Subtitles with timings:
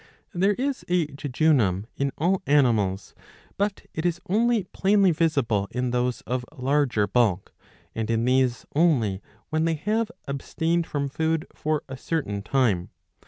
[0.33, 3.13] There is a jejunum in all animals,
[3.55, 7.53] but it is only plainly, visible in those of larger bulk,
[7.93, 12.89] and in these only when they have abstained from food for a certain time.